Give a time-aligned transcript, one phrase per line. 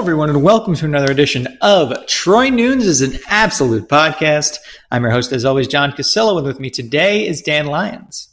[0.00, 4.56] everyone, and welcome to another edition of Troy Nunes is an Absolute Podcast.
[4.90, 8.30] I'm your host, as always, John Cassillo, and with me today is Dan Lyons.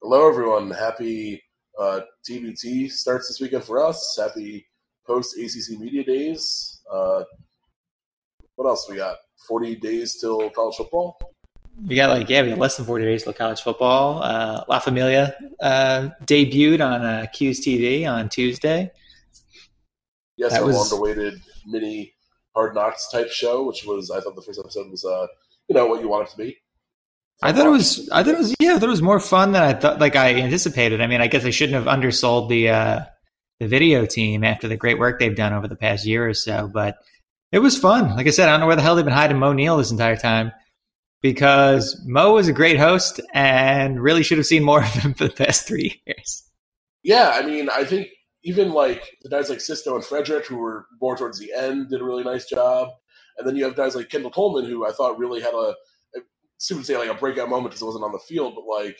[0.00, 0.70] Hello, everyone.
[0.70, 1.42] Happy
[1.78, 4.18] uh, TBT starts this weekend for us.
[4.18, 4.66] Happy
[5.06, 6.80] post ACC Media Days.
[6.90, 7.24] Uh,
[8.54, 9.18] what else we got?
[9.48, 11.18] 40 days till college football?
[11.86, 14.22] We got like, yeah, we got less than 40 days till college football.
[14.22, 18.90] Uh, La Familia uh, debuted on uh, Q's TV on Tuesday
[20.40, 20.76] yes, that a was...
[20.76, 22.14] long-awaited mini
[22.54, 25.26] Hard Knocks type show, which was I thought the first episode was uh,
[25.68, 26.56] you know what you want it to be.
[27.42, 28.08] I thought it was.
[28.10, 28.54] I thought it was.
[28.60, 30.00] Yeah, I thought it was more fun than I thought.
[30.00, 31.00] Like I anticipated.
[31.00, 33.00] I mean, I guess I shouldn't have undersold the uh,
[33.60, 36.68] the video team after the great work they've done over the past year or so.
[36.72, 36.98] But
[37.52, 38.16] it was fun.
[38.16, 39.90] Like I said, I don't know where the hell they've been hiding Moe Neal this
[39.90, 40.52] entire time
[41.22, 45.24] because Mo was a great host and really should have seen more of him for
[45.24, 46.42] the past three years.
[47.02, 48.08] Yeah, I mean, I think
[48.42, 52.00] even like the guys like Cisco and Frederick, who were more towards the end, did
[52.00, 52.88] a really nice job.
[53.38, 55.74] And then you have guys like Kendall Coleman, who I thought really had a,
[56.68, 58.98] to say like a breakout moment because it wasn't on the field, but like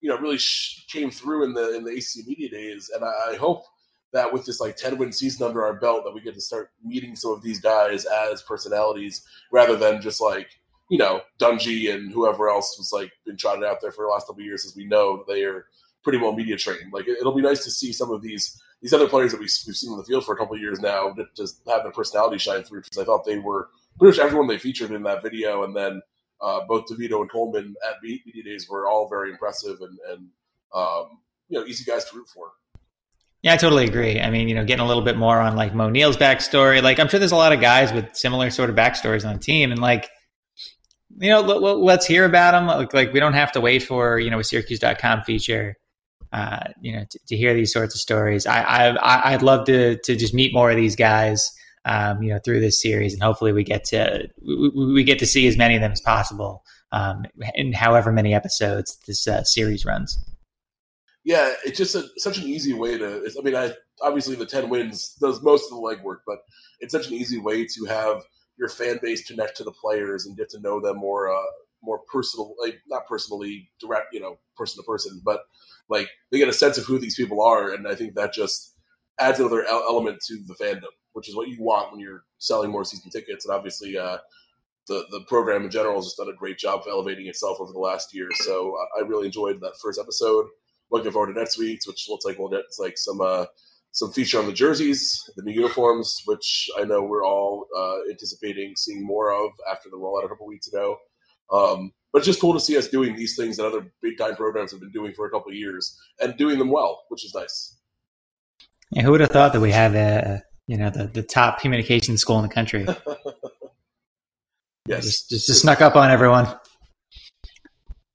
[0.00, 2.90] you know really sh- came through in the in the ACC media days.
[2.94, 3.64] And I, I hope
[4.12, 6.70] that with this like 10 win season under our belt that we get to start
[6.84, 10.48] meeting some of these guys as personalities rather than just like
[10.90, 14.26] you know Dungey and whoever else was like been trotted out there for the last
[14.26, 15.66] couple years as we know they are
[16.02, 18.92] pretty well media trained like it, will be nice to see some of these these
[18.94, 21.60] other players that we, have seen on the field for a couple years now just
[21.68, 24.90] have their personality shine through because I thought they were pretty much everyone they featured
[24.90, 26.00] in that video, and then
[26.40, 30.28] uh, both DeVito and Coleman at media days were all very impressive and, and
[30.74, 32.52] um, you know easy guys to root for.
[33.42, 34.20] Yeah, I totally agree.
[34.20, 36.82] I mean, you know, getting a little bit more on like Moe Neal's backstory.
[36.82, 39.40] Like, I'm sure there's a lot of guys with similar sort of backstories on the
[39.40, 40.10] team, and like,
[41.18, 42.66] you know, let, us hear about them.
[42.66, 45.76] Like, like, we don't have to wait for you know a Syracuse.com feature
[46.32, 48.46] uh, you know, to, to, hear these sorts of stories.
[48.46, 51.50] I, I, I'd love to, to just meet more of these guys,
[51.84, 55.26] um, you know, through this series, and hopefully we get to we, we get to
[55.26, 59.84] see as many of them as possible um, in however many episodes this uh, series
[59.84, 60.18] runs.
[61.24, 63.28] Yeah, it's just a, such an easy way to.
[63.38, 66.38] I mean, I obviously the ten wins does most of the legwork, but
[66.80, 68.22] it's such an easy way to have
[68.56, 71.50] your fan base connect to the players and get to know them more, uh,
[71.82, 75.40] more personal, like not personally direct, you know, person to person, but
[75.90, 78.74] like they get a sense of who these people are, and I think that just
[79.18, 82.84] adds another element to the fandom, which is what you want when you're selling more
[82.84, 83.44] season tickets.
[83.44, 84.18] And obviously, uh,
[84.86, 87.72] the the program in general has just done a great job of elevating itself over
[87.72, 88.28] the last year.
[88.34, 90.46] So uh, I really enjoyed that first episode.
[90.90, 93.46] Looking forward to next week's, which looks like we'll get like some uh,
[93.92, 98.74] some feature on the jerseys, the new uniforms, which I know we're all uh, anticipating
[98.76, 100.96] seeing more of after the rollout a couple weeks ago.
[101.52, 104.34] Um, but it's just cool to see us doing these things that other big time
[104.34, 107.34] programs have been doing for a couple of years and doing them well, which is
[107.34, 107.76] nice.
[108.90, 112.16] Yeah, who would have thought that we have a you know the, the top communication
[112.18, 112.86] school in the country?
[114.86, 116.46] yes, just, just, just snuck up on everyone.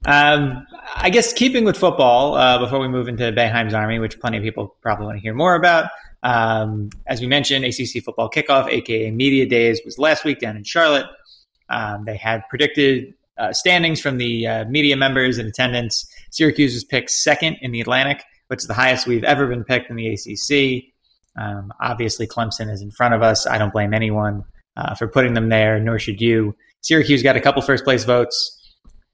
[0.05, 4.37] Um, I guess keeping with football, uh, before we move into Boeheim's Army, which plenty
[4.37, 5.89] of people probably want to hear more about.
[6.21, 10.63] Um, as we mentioned, ACC football kickoff, aka Media Days, was last week down in
[10.63, 11.05] Charlotte.
[11.69, 16.05] Um, they had predicted uh, standings from the uh, media members in attendance.
[16.31, 19.89] Syracuse was picked second in the Atlantic, which is the highest we've ever been picked
[19.89, 20.85] in the ACC.
[21.37, 23.45] Um, obviously, Clemson is in front of us.
[23.45, 24.43] I don't blame anyone
[24.77, 26.55] uh, for putting them there, nor should you.
[26.81, 28.51] Syracuse got a couple first place votes.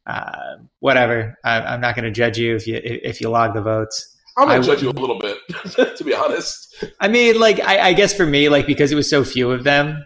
[0.05, 1.37] Uh, whatever.
[1.43, 4.17] I, am not going to judge you if you if you log the votes.
[4.37, 5.37] I'm going to judge you a little bit,
[5.97, 6.83] to be honest.
[6.99, 9.63] I mean, like, I, I guess for me, like, because it was so few of
[9.63, 10.03] them,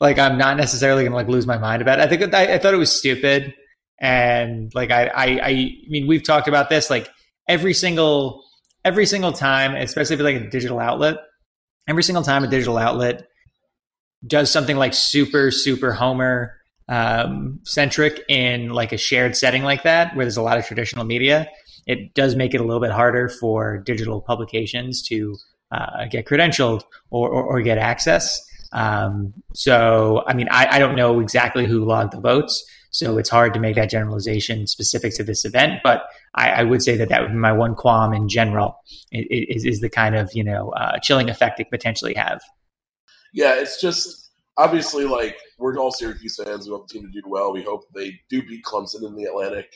[0.00, 2.02] like I'm not necessarily gonna like lose my mind about it.
[2.02, 3.54] I think I, I thought it was stupid,
[4.00, 5.52] and like I, I I
[5.88, 7.08] mean we've talked about this like
[7.48, 8.44] every single
[8.84, 11.16] every single time, especially if it's like a digital outlet.
[11.88, 13.26] Every single time a digital outlet
[14.26, 16.54] does something like super super Homer
[16.88, 21.04] um, centric in like a shared setting like that, where there's a lot of traditional
[21.04, 21.48] media,
[21.86, 25.36] it does make it a little bit harder for digital publications to
[25.72, 28.40] uh, get credentialed or, or, or get access.
[28.72, 33.28] Um, so, I mean, I, I don't know exactly who logged the votes, so it's
[33.28, 35.80] hard to make that generalization specific to this event.
[35.82, 36.04] But
[36.34, 38.76] I, I would say that that would be my one qualm in general
[39.12, 42.40] is, is the kind of you know uh, chilling effect it potentially have.
[43.32, 46.66] Yeah, it's just obviously like we're all Syracuse fans.
[46.66, 47.52] We want the team to do well.
[47.52, 49.72] We hope they do beat Clemson in the Atlantic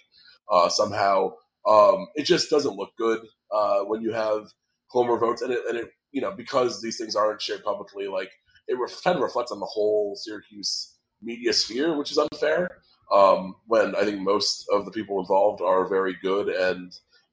[0.50, 1.32] uh, somehow.
[1.66, 3.20] Um, it just doesn't look good
[3.52, 4.48] uh, when you have
[4.88, 8.08] Homer votes, and it, and it you know because these things aren't shared publicly.
[8.08, 8.30] Like
[8.68, 12.78] it kind of reflects on the whole Syracuse media sphere, which is unfair.
[13.12, 16.92] Um, when I think most of the people involved are very good and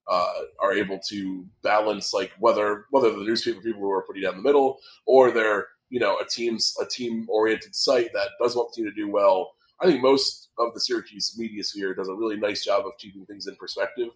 [0.09, 4.35] uh, are able to balance like whether whether the newspaper people who are putting down
[4.35, 8.73] the middle or they're you know a team's a team oriented site that does want
[8.73, 9.51] the team to do well.
[9.81, 13.25] I think most of the Syracuse media sphere does a really nice job of keeping
[13.25, 14.09] things in perspective.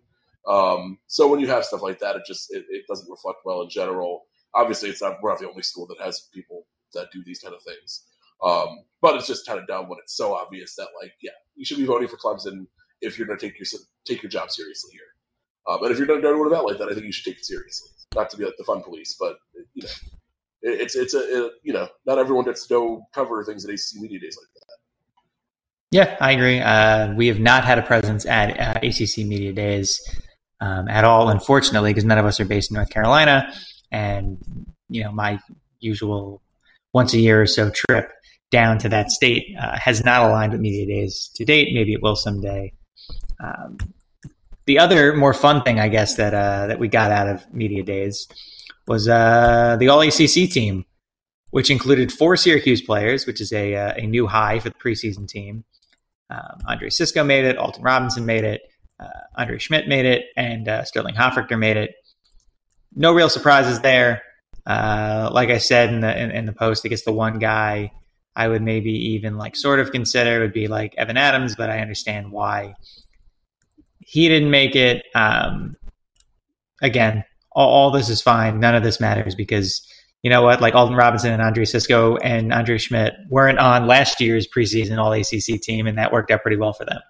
[0.45, 3.61] Um, so when you have stuff like that, it just it, it, doesn't reflect well
[3.61, 4.23] in general.
[4.53, 7.53] Obviously, it's not we're not the only school that has people that do these kind
[7.53, 8.05] of things.
[8.43, 11.65] Um, but it's just kind of dumb when it's so obvious that like, yeah, you
[11.65, 12.67] should be voting for Clemson
[13.01, 13.65] if you're going to take your
[14.05, 15.01] take your job seriously here.
[15.67, 17.25] Um, and if you're going to do an event like that, I think you should
[17.25, 17.89] take it seriously.
[18.15, 19.37] Not to be like the fun police, but
[19.73, 19.89] you know,
[20.61, 23.71] it, it's it's a it, you know, not everyone gets to go cover things at
[23.71, 24.73] ACC Media Days like that.
[25.91, 26.59] Yeah, I agree.
[26.59, 29.99] Uh, we have not had a presence at uh, ACC Media Days
[30.59, 33.53] um, at all, unfortunately, because none of us are based in North Carolina,
[33.91, 34.37] and
[34.89, 35.39] you know, my
[35.79, 36.41] usual
[36.93, 38.11] once a year or so trip
[38.51, 41.73] down to that state uh, has not aligned with media days to date.
[41.73, 42.71] Maybe it will someday.
[43.43, 43.77] Um,
[44.65, 47.83] the other more fun thing, I guess, that uh, that we got out of media
[47.83, 48.27] days
[48.87, 50.85] was uh, the All ACC team,
[51.49, 55.27] which included four Syracuse players, which is a uh, a new high for the preseason
[55.27, 55.65] team.
[56.29, 58.61] Um, Andre Cisco made it, Alton Robinson made it,
[58.99, 61.91] uh, Andre Schmidt made it, and uh, Sterling Hofrichter made it.
[62.95, 64.21] No real surprises there.
[64.65, 67.91] Uh, like I said in the in, in, the post, I guess the one guy
[68.35, 71.79] I would maybe even like sort of consider would be like Evan Adams, but I
[71.79, 72.75] understand why
[73.99, 75.05] he didn't make it.
[75.15, 75.75] Um,
[76.81, 78.59] again, all, all, this is fine.
[78.59, 79.85] None of this matters because
[80.23, 80.61] you know what?
[80.61, 85.11] Like Alton Robinson and Andre Cisco and Andre Schmidt weren't on last year's preseason All
[85.11, 87.01] ACC team, and that worked out pretty well for them.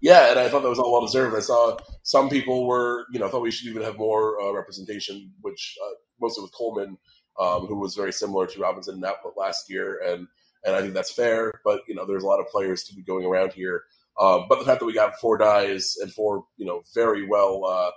[0.00, 1.34] Yeah, and I thought that was all well deserved.
[1.34, 5.32] I saw some people were, you know, thought we should even have more uh, representation,
[5.40, 6.98] which uh, mostly with Coleman,
[7.40, 10.26] um, who was very similar to Robinson in output last year, and
[10.64, 11.60] and I think that's fair.
[11.64, 13.82] But you know, there's a lot of players to be going around here.
[14.20, 17.64] Um, but the fact that we got four guys and four, you know, very well
[17.64, 17.90] uh,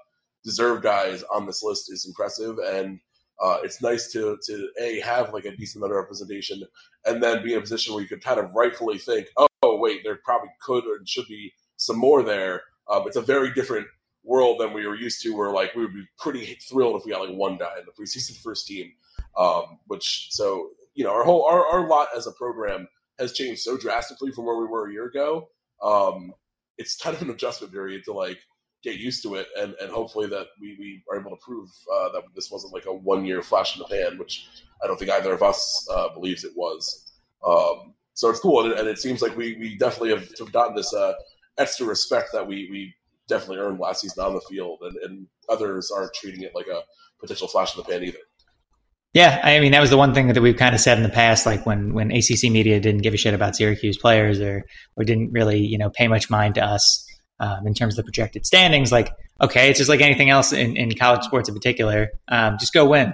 [0.43, 2.99] deserved guys on this list is impressive, and
[3.43, 6.63] uh, it's nice to to a have like a decent amount of representation,
[7.05, 9.77] and then be in a position where you could kind of rightfully think, oh, oh
[9.77, 12.63] wait, there probably could or should be some more there.
[12.89, 13.87] Um, it's a very different
[14.27, 17.11] world than we were used to, where like we would be pretty thrilled if we
[17.11, 18.91] got like one guy in the preseason first team.
[19.37, 22.87] Um, which so you know our whole our, our lot as a program
[23.19, 25.49] has changed so drastically from where we were a year ago.
[25.81, 26.33] Um,
[26.77, 28.39] it's kind of an adjustment period to like
[28.83, 32.09] get used to it, and, and hopefully that we, we are able to prove uh,
[32.13, 34.47] that this wasn't like a one year flash in the pan, which
[34.83, 37.11] I don't think either of us uh, believes it was.
[37.45, 40.75] Um, so it's cool, and, and, it seems like we, we definitely have, have gotten
[40.75, 41.13] this uh,
[41.59, 42.93] extra respect that we, we
[43.27, 46.81] definitely earned last season on the field, and, and others aren't treating it like a
[47.19, 48.19] potential flash in the pan either.
[49.13, 51.09] Yeah, I mean that was the one thing that we've kind of said in the
[51.09, 54.63] past, like when when ACC media didn't give a shit about Syracuse players or
[54.95, 57.05] or didn't really you know pay much mind to us
[57.39, 58.91] um, in terms of the projected standings.
[58.91, 62.09] Like, okay, it's just like anything else in, in college sports in particular.
[62.27, 63.13] Um, just go win,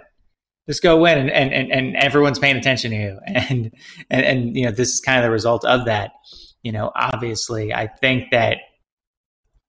[0.67, 3.71] just go win, and, and and and everyone's paying attention to you, and
[4.09, 6.11] and and you know this is kind of the result of that.
[6.63, 8.57] You know, obviously, I think that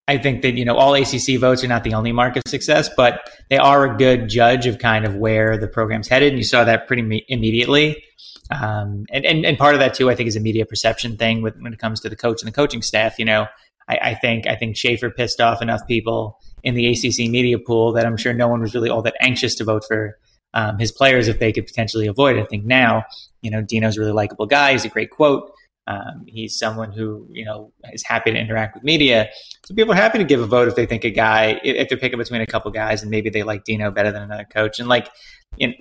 [0.07, 2.91] I think that you know all ACC votes are not the only mark of success,
[2.95, 6.45] but they are a good judge of kind of where the program's headed, and you
[6.45, 8.03] saw that pretty me- immediately.
[8.51, 11.41] Um, and, and and part of that too, I think, is a media perception thing
[11.41, 13.19] with, when it comes to the coach and the coaching staff.
[13.19, 13.47] You know,
[13.89, 17.93] I, I think I think Shafer pissed off enough people in the ACC media pool
[17.93, 20.19] that I'm sure no one was really all that anxious to vote for
[20.55, 22.43] um, his players if they could potentially avoid it.
[22.43, 23.05] I think now,
[23.43, 24.73] you know, Dino's a really likable guy.
[24.73, 25.51] He's a great quote.
[25.87, 29.29] Um, he's someone who you know is happy to interact with media.
[29.67, 31.99] So people are happy to give a vote if they think a guy, if they're
[31.99, 34.79] picking between a couple guys, and maybe they like Dino better than another coach.
[34.79, 35.09] And like
[35.57, 35.75] you know,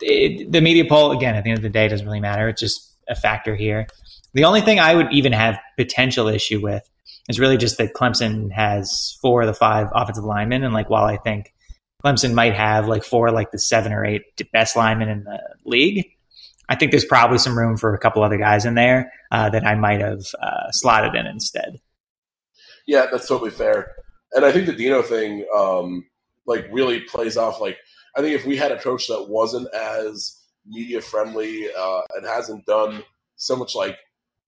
[0.00, 2.48] it, the media poll, again, at the end of the day, doesn't really matter.
[2.48, 3.86] It's just a factor here.
[4.34, 6.82] The only thing I would even have potential issue with
[7.28, 11.04] is really just that Clemson has four of the five offensive linemen, and like while
[11.04, 11.54] I think
[12.04, 16.04] Clemson might have like four, like the seven or eight best linemen in the league
[16.68, 19.64] I think there's probably some room for a couple other guys in there uh, that
[19.64, 21.80] I might have uh, slotted in instead.
[22.86, 23.94] Yeah, that's totally fair.
[24.32, 26.06] And I think the Dino thing, um,
[26.46, 27.60] like, really plays off.
[27.60, 27.78] Like,
[28.16, 32.66] I think if we had a coach that wasn't as media friendly uh, and hasn't
[32.66, 33.02] done
[33.36, 33.96] so much like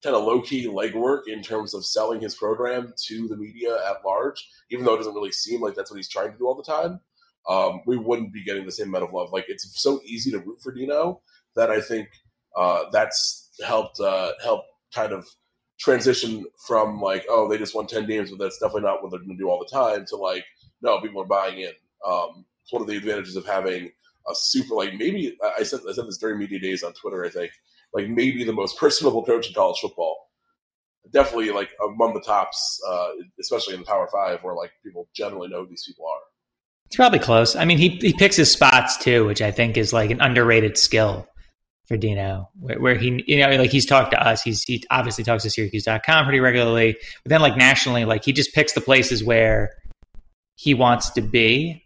[0.03, 4.05] kind of low key legwork in terms of selling his program to the media at
[4.05, 6.55] large, even though it doesn't really seem like that's what he's trying to do all
[6.55, 7.01] the time,
[7.49, 9.33] um, we wouldn't be getting the same amount of love.
[9.33, 11.21] Like, it's so easy to root for Dino
[11.59, 12.09] that I think
[12.57, 14.63] uh, that's helped uh, help
[14.95, 15.27] kind of
[15.79, 19.21] transition from like oh they just won 10 games but that's definitely not what they're
[19.21, 20.45] going to do all the time to like
[20.83, 21.73] no people are buying in.
[22.07, 23.91] Um, it's one of the advantages of having
[24.29, 27.31] a super like maybe I said I said this during media days on Twitter I
[27.31, 27.53] think
[27.93, 30.17] like maybe the most personable coach in college football.
[31.11, 33.09] Definitely like among the tops uh,
[33.41, 36.21] especially in the Power Five where like people generally know who these people are.
[36.87, 37.57] It's probably close.
[37.57, 40.77] I mean he he picks his spots too which I think is like an underrated
[40.77, 41.27] skill
[41.89, 44.43] for Dino, where, where, he, you know, like he's talked to us.
[44.43, 48.55] He's he obviously talks to Syracuse.com pretty regularly, but then like nationally, like he just
[48.55, 49.71] picks the places where
[50.57, 51.85] he wants to be.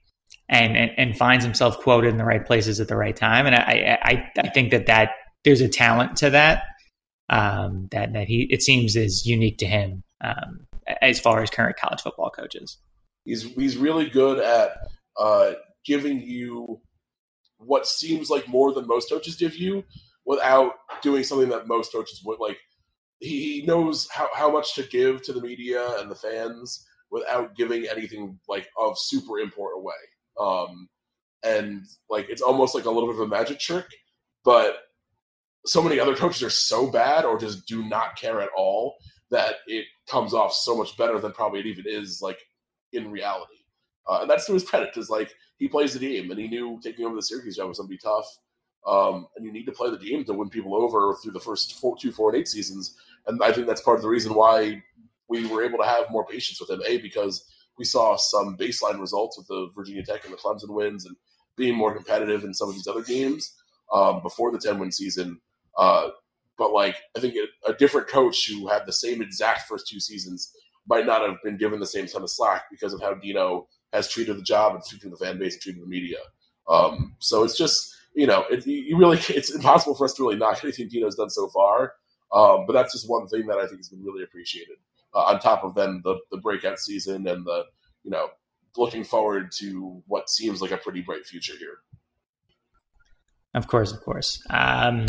[0.49, 3.55] And, and, and finds himself quoted in the right places at the right time, and
[3.55, 5.13] I I, I think that that
[5.45, 6.65] there's a talent to that
[7.33, 10.67] um, that that he it seems is unique to him um,
[11.01, 12.79] as far as current college football coaches.
[13.25, 14.73] He's he's really good at
[15.19, 15.53] uh,
[15.85, 16.81] giving you
[17.65, 19.85] what seems like more than most coaches give you
[20.25, 22.59] without doing something that most coaches would like.
[23.21, 27.87] He knows how, how much to give to the media and the fans without giving
[27.87, 29.95] anything like of super important away
[30.41, 30.89] Um,
[31.45, 33.87] and like it's almost like a little bit of a magic trick,
[34.45, 34.77] but
[35.67, 38.97] so many other coaches are so bad or just do not care at all
[39.31, 42.39] that it comes off so much better than probably it even is like
[42.93, 43.55] in reality.
[44.09, 46.81] Uh, and that's to his credit because like he plays the game and he knew
[46.83, 48.27] taking over the Syracuse job was going to be tough.
[48.85, 51.79] Um, and you need to play the game to win people over through the first
[51.79, 52.97] four, two, four, and eight seasons.
[53.29, 54.83] And I think that's part of the reason why
[55.29, 56.83] we were able to have more patience with him.
[56.85, 57.45] A because
[57.79, 61.15] we saw some baseline results with the Virginia Tech and the Clemson wins and
[61.57, 63.55] being more competitive in some of these other games
[63.93, 65.41] um, before the ten win season.
[65.79, 66.09] Uh,
[66.59, 70.01] but like I think a, a different coach who had the same exact first two
[70.01, 70.51] seasons
[70.89, 74.11] might not have been given the same ton of slack because of how Dino has
[74.11, 76.19] treated the job and treated the fan base and treated the media.
[76.69, 80.37] Um, so it's just you know it, you really it's impossible for us to really
[80.37, 81.95] knock anything Dino's done so far.
[82.33, 84.77] Um, but that's just one thing that I think has been really appreciated.
[85.15, 87.65] Uh, on top of then the the breakout season and the
[88.03, 88.29] you know
[88.77, 91.79] looking forward to what seems like a pretty bright future here.
[93.55, 94.43] Of course, of course.
[94.49, 95.05] Um,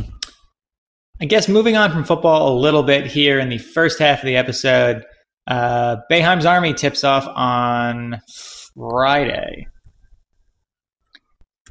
[1.22, 4.26] I guess moving on from football a little bit here in the first half of
[4.26, 5.06] the episode,
[5.48, 8.20] uh, Boeheim's Army tips off on
[8.76, 9.68] Friday.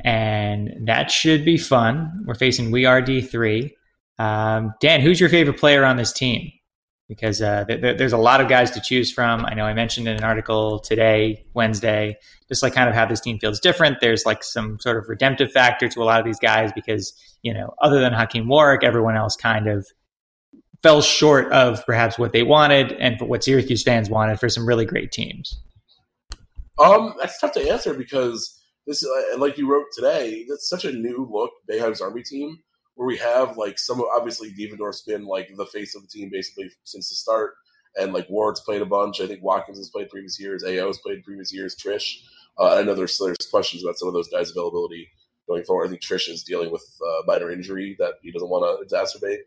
[0.04, 2.24] And that should be fun.
[2.26, 3.70] We're facing We Are D3.
[4.18, 6.50] Um, Dan, who's your favorite player on this team?
[7.08, 9.44] Because uh, th- th- there's a lot of guys to choose from.
[9.44, 12.16] I know I mentioned in an article today, Wednesday,
[12.48, 13.98] just like kind of how this team feels different.
[14.00, 17.52] There's like some sort of redemptive factor to a lot of these guys because, you
[17.52, 19.86] know, other than Hakim Warrick, everyone else kind of
[20.82, 24.86] fell short of perhaps what they wanted and what Syracuse fans wanted for some really
[24.86, 25.60] great teams.
[26.78, 30.92] Um, that's tough to answer because this, uh, like you wrote today, that's such a
[30.92, 32.58] new look Boeheim's Army team
[32.94, 36.70] where we have like some obviously Devendorf's been like the face of the team basically
[36.84, 37.54] since the start,
[37.96, 39.20] and like Ward's played a bunch.
[39.20, 40.64] I think Watkins has played previous years.
[40.64, 41.76] Ayo's played previous years.
[41.76, 42.18] Triche.
[42.58, 45.08] Uh, I know there's there's questions about some of those guys' availability
[45.48, 45.86] going forward.
[45.86, 49.40] I think Triche is dealing with uh, minor injury that he doesn't want to exacerbate,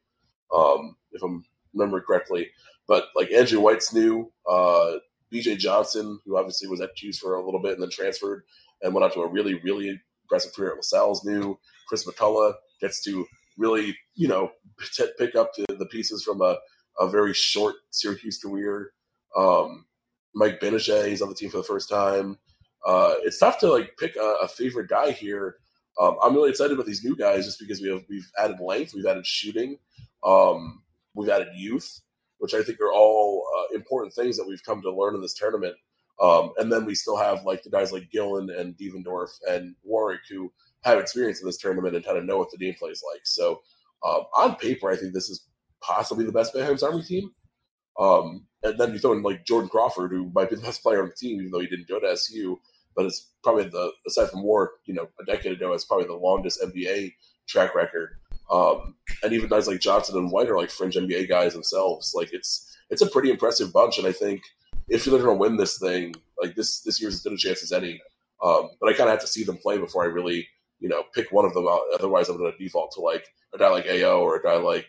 [0.55, 2.50] um, if I'm remembering correctly.
[2.88, 4.94] But like Andrew White's new, uh,
[5.36, 8.44] BJ Johnson, who obviously was at Q's for a little bit and then transferred
[8.82, 11.58] and went on to a really, really aggressive career at LaSalle's new.
[11.88, 13.25] Chris McCullough gets to
[13.58, 14.51] really, you know,
[15.18, 16.58] pick up the, the pieces from a,
[17.00, 18.92] a very short Syracuse career.
[19.36, 19.86] Um,
[20.34, 22.38] Mike Gbinije is on the team for the first time.
[22.86, 25.56] Uh, it's tough to like pick a, a favorite guy here.
[26.00, 28.94] Um, I'm really excited about these new guys just because we have we've added length,
[28.94, 29.77] we've added shooting,
[30.25, 32.01] um, we've added youth,
[32.39, 35.34] which I think are all uh, important things that we've come to learn in this
[35.34, 35.75] tournament.
[36.22, 40.22] Um, and then we still have like the guys like Gillon and Devendorf and Warrick
[40.30, 40.51] who
[40.84, 43.22] have experience in this tournament and kind of know what the game play is like.
[43.25, 43.62] So
[44.06, 45.46] um, on paper, I think this is
[45.82, 47.32] possibly the best Boeheim's Army team.
[48.00, 51.01] Um, and then you throw in like Jordan Crawford, who might be the best player
[51.01, 52.60] on the team, even though he didn't go to SU.
[52.96, 56.13] But it's probably the aside from War, you know, a decade ago, it's probably the
[56.13, 57.13] longest NBA
[57.48, 58.12] track record.
[58.50, 62.13] Um, and even guys like Johnson and White are like fringe NBA guys themselves.
[62.15, 64.41] Like it's it's a pretty impressive bunch, and I think
[64.88, 67.63] if they're going to win this thing, like this this year's as good a chance
[67.63, 68.01] as any.
[68.43, 70.48] Um, but I kind of have to see them play before I really,
[70.79, 71.81] you know, pick one of them out.
[71.93, 74.88] Otherwise, I'm going to default to like a guy like Ao or a guy like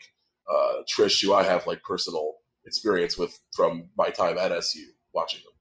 [0.51, 2.35] uh, Triche, who I have like personal
[2.67, 4.81] experience with from my time at SU
[5.15, 5.53] watching them.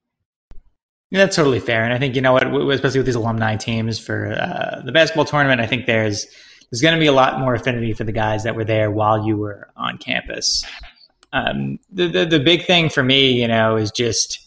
[1.12, 4.00] Yeah, that's totally fair, and I think you know what, especially with these alumni teams
[4.00, 6.26] for uh, the basketball tournament, I think there's
[6.72, 9.26] there's going to be a lot more affinity for the guys that were there while
[9.26, 10.66] you were on campus.
[11.34, 14.40] Um, the, the, the big thing for me, you know, is just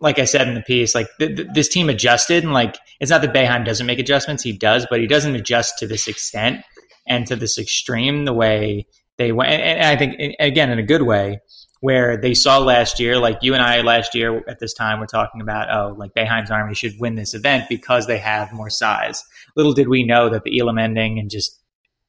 [0.00, 3.10] like I said in the piece, like th- th- this team adjusted, and like it's
[3.10, 6.64] not that Boeheim doesn't make adjustments; he does, but he doesn't adjust to this extent
[7.06, 9.52] and to this extreme the way they went.
[9.52, 11.40] And, and I think again in a good way,
[11.82, 15.06] where they saw last year, like you and I last year at this time, we're
[15.06, 19.24] talking about, oh, like Boeheim's Army should win this event because they have more size.
[19.56, 21.58] Little did we know that the Elam ending and just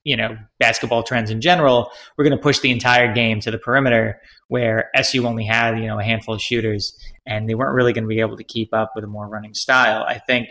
[0.03, 3.57] you know basketball trends in general, we're going to push the entire game to the
[3.57, 7.93] perimeter where SU only had you know a handful of shooters and they weren't really
[7.93, 10.03] going to be able to keep up with a more running style.
[10.03, 10.49] I think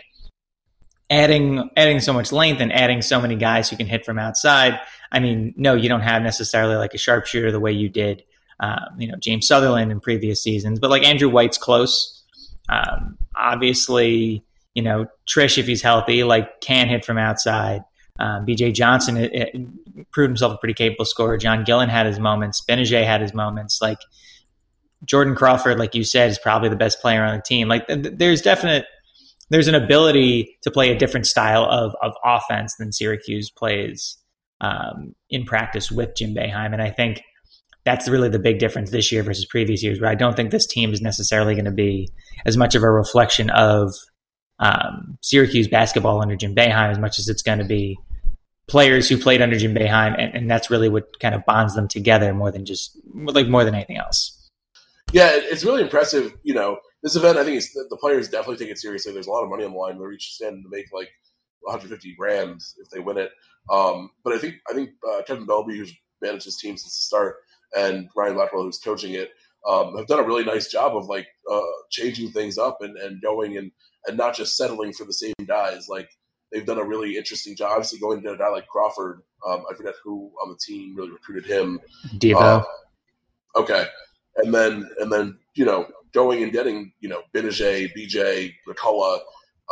[1.09, 4.79] adding adding so much length and adding so many guys who can hit from outside.
[5.11, 8.23] I mean, no, you don't have necessarily like a sharpshooter the way you did,
[8.59, 12.21] um, you know, James Southerland in previous seasons, but like Andrew White's close.
[12.69, 17.81] Um, obviously, you know, Triche, if he's healthy, like can hit from outside.
[18.19, 21.37] Um, BJ Johnson it, it proved himself a pretty capable scorer.
[21.37, 22.63] John Gillon had his moments.
[22.67, 23.79] Gbinije had his moments.
[23.81, 23.97] Like
[25.05, 27.67] Jordan Crawford, like you said, is probably the best player on the team.
[27.67, 28.85] Like th- there's definite
[29.49, 34.17] there's an ability to play a different style of of offense than Syracuse plays
[34.61, 37.21] um, in practice with Jim Boeheim, and I think
[37.85, 39.99] that's really the big difference this year versus previous years.
[39.99, 42.09] Where I don't think this team is necessarily going to be
[42.45, 43.93] as much of a reflection of
[44.59, 47.97] um, Syracuse basketball under Jim Boeheim as much as it's going to be
[48.67, 51.87] players who played under Jim Boeheim, and, and that's really what kind of bonds them
[51.87, 54.49] together more than just like more than anything else.
[55.11, 56.33] Yeah, it's really impressive.
[56.43, 59.13] You know, this event, I think it's, the players definitely take it seriously.
[59.13, 59.99] There's a lot of money on the line.
[59.99, 61.09] They're each standing to make like
[61.61, 63.31] 150 grand if they win it.
[63.71, 67.01] Um, but I think I think uh, Kevin Belbey, who's managed his team since the
[67.01, 67.35] start,
[67.77, 69.31] and Ryan Blackwell, who's coaching it,
[69.67, 73.21] um, have done a really nice job of like uh, changing things up and, and
[73.21, 73.71] going and
[74.07, 75.87] and not just settling for the same guys.
[75.89, 76.09] Like
[76.51, 77.71] they've done a really interesting job.
[77.71, 81.11] Obviously, going to a guy like Crawford, um, I forget who on the team really
[81.11, 81.79] recruited him.
[82.17, 82.41] Devo.
[82.41, 82.63] Uh,
[83.55, 83.85] okay,
[84.37, 89.19] and then and then you know going and getting you know Gbinije, BJ, McCullough,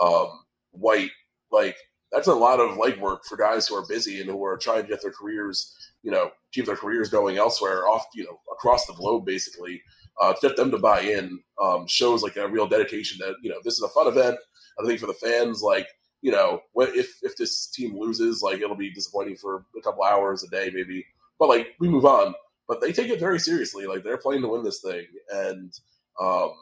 [0.01, 0.27] um,
[0.71, 1.11] White,
[1.51, 1.77] like
[2.11, 4.87] that's a lot of legwork for guys who are busy and who are trying to
[4.87, 5.73] get their careers,
[6.03, 9.81] you know, keep their careers going elsewhere, off you know across the globe, basically.
[10.19, 13.49] Uh, to get them to buy in um, shows like a real dedication that you
[13.49, 14.37] know this is a fun event.
[14.79, 15.87] I think for the fans, like
[16.21, 20.43] you know, if if this team loses, like it'll be disappointing for a couple hours
[20.43, 21.05] a day, maybe.
[21.39, 22.33] But like we move on.
[22.67, 23.85] But they take it very seriously.
[23.85, 25.73] Like they're playing to win this thing, and
[26.21, 26.53] um,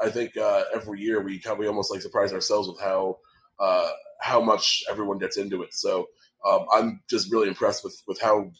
[0.00, 3.18] I think uh, every year we kind of, we almost like surprise ourselves with how
[3.58, 5.74] uh, how much everyone gets into it.
[5.74, 6.08] So
[6.46, 8.50] um, I'm just really impressed with with how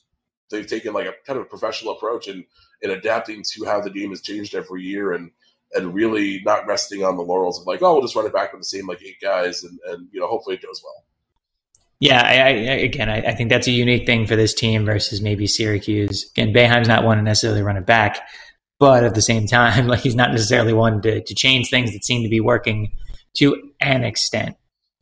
[0.51, 2.45] they've taken like a kind of a professional approach and
[2.85, 5.31] in adapting to how the game has changed every year and
[5.73, 8.53] and really not resting on the laurels of like oh we'll just run it back
[8.53, 11.05] with the same like eight guys and and you know hopefully it goes well.
[12.01, 12.51] Yeah, I, I,
[12.83, 16.29] again, I, I, think that's a unique thing for this team versus maybe Syracuse.
[16.33, 18.21] Again, Boeheim's not one to necessarily run it back,
[18.79, 22.05] but at the same time, like he's not necessarily one to, to change things that
[22.05, 22.93] seem to be working
[23.35, 24.57] to an extent.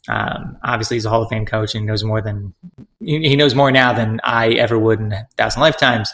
[0.09, 2.54] Um, obviously, he's a Hall of Fame coach and knows more than
[3.00, 6.12] he knows more now than I ever would in a thousand lifetimes.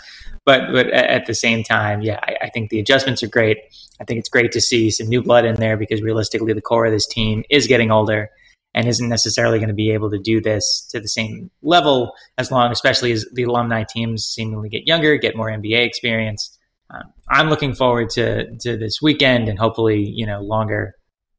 [0.49, 3.59] But but at the same time, yeah, I, I think the adjustments are great.
[4.01, 6.87] I think it's great to see some new blood in there because realistically, the core
[6.87, 8.31] of this team is getting older
[8.75, 12.51] and isn't necessarily going to be able to do this to the same level as
[12.51, 16.59] long, especially as the alumni teams seemingly get younger, get more NBA experience
[16.91, 20.95] um, I'm looking forward to to this weekend and hopefully you know longer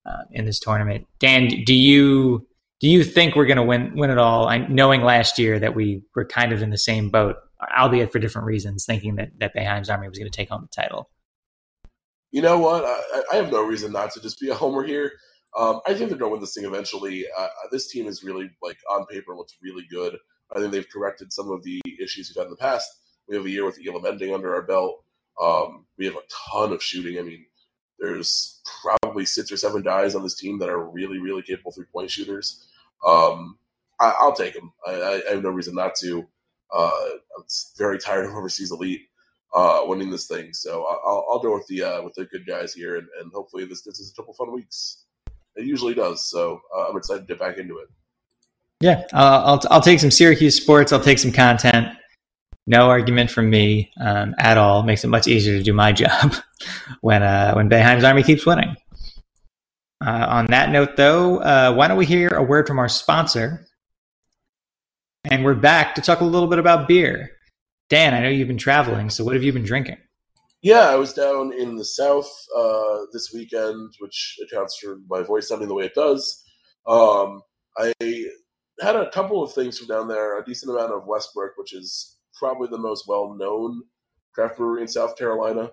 [0.05, 1.07] uh, in this tournament.
[1.19, 2.47] Dan, do you
[2.79, 4.47] do you think we're going to win win it all?
[4.47, 7.37] I, knowing last year that we were kind of in the same boat,
[7.77, 10.81] albeit for different reasons, thinking that that Boeheim's Army was going to take home the
[10.81, 11.09] title.
[12.31, 12.85] You know what?
[12.85, 15.13] I, I, have no reason not to just be a homer here.
[15.57, 17.25] Um, I think they're going to win this thing eventually.
[17.35, 20.15] Uh, this team is really like on paper looks really good.
[20.55, 22.89] I think they've corrected some of the issues we've had in the past.
[23.27, 25.03] We have a year with Elam Ending under our belt.
[25.41, 27.17] Um, we have a ton of shooting.
[27.17, 27.45] I mean,
[27.99, 31.85] there's probably six or seven guys on this team that are really, really capable three
[31.91, 32.67] point shooters.
[33.05, 33.57] Um,
[33.99, 34.71] I, will take them.
[34.87, 36.27] I, I, have no reason not to.
[36.73, 36.91] Uh,
[37.37, 37.43] I'm
[37.77, 39.09] very tired of overseas elite
[39.53, 42.73] uh, winning this thing, so I'll, I'll go with the uh, with the good guys
[42.73, 45.05] here, and, and hopefully this this is a couple fun weeks.
[45.55, 47.87] It usually does, so uh, I'm excited to get back into it.
[48.81, 50.93] Yeah, I'll I'll take some Syracuse sports.
[50.93, 51.95] I'll take some content
[52.67, 54.83] no argument from me um, at all.
[54.83, 56.35] Makes it much easier to do my job
[57.01, 58.75] when uh, when Boeheim's Army keeps winning.
[60.05, 63.65] Uh, on that note, though, why don't we hear a word from our sponsor?
[65.25, 67.31] And we're back to talk a little bit about beer.
[67.89, 69.97] Dan, I know you've been traveling, so what have you been drinking?
[70.61, 75.49] Yeah, I was down in the south uh, this weekend, which accounts for my voice
[75.49, 76.41] sounding the way it does.
[76.87, 77.41] Um,
[77.77, 77.93] I
[78.79, 82.17] had a couple of things from down there, a decent amount of Westbrook, which is
[82.37, 83.81] probably the most well known
[84.33, 85.71] craft brewery in South Carolina.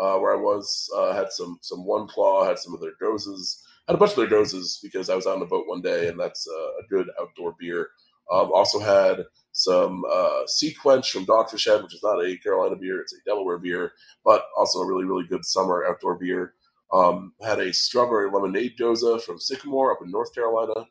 [0.00, 3.62] Uh, where I was, uh, had some some One Claw, had some of their goses,
[3.86, 6.18] had a bunch of their goses because I was on the boat one day, and
[6.18, 7.90] that's a good outdoor beer.
[8.32, 12.76] Um, also had some uh, Sea Quench from Dogfish Head, which is not a Carolina
[12.76, 13.92] beer; it's a Delaware beer,
[14.24, 16.54] but also a really really good summer outdoor beer.
[16.92, 20.86] Um, had a strawberry lemonade doza from Sycamore up in North Carolina,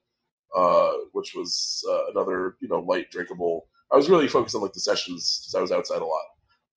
[0.55, 4.73] uh, which was uh, another you know light drinkable I was really focused on like
[4.73, 6.25] the sessions because I was outside a lot.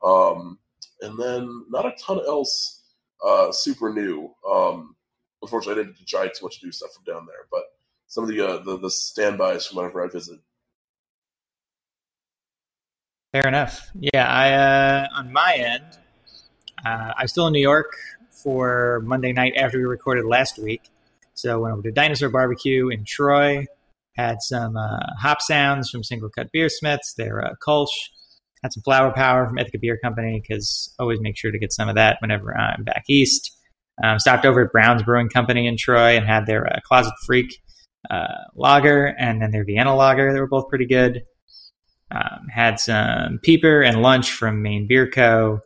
[0.04, 0.58] Um,
[1.00, 2.82] and then not a ton else
[3.26, 4.34] uh, super new.
[4.48, 4.96] Um,
[5.40, 7.62] unfortunately, I didn't try too much new stuff from down there, but
[8.06, 10.38] some of the uh, the, the standbys from whenever I visit.
[13.32, 13.90] Fair enough.
[13.94, 15.98] Yeah, I uh, on my end,
[16.84, 17.92] uh, I'm still in New York
[18.30, 20.82] for Monday night after we recorded last week.
[21.34, 23.66] So went over to Dinosaur Barbecue in Troy,
[24.16, 27.88] had some uh, hop sounds from Single Cut Beer Smiths, their uh, Kolsch,
[28.62, 31.88] had some Flower Power from Ithaca Beer Company because always make sure to get some
[31.88, 33.52] of that whenever I'm back east.
[34.02, 37.60] Um, stopped over at Brown's Brewing Company in Troy and had their uh, Closet Freak
[38.10, 40.32] uh, lager and then their Vienna lager.
[40.32, 41.22] They were both pretty good.
[42.10, 45.60] Um, had some peeper and lunch from Maine Beer Co.